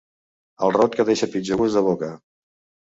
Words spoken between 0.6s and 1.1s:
El rot que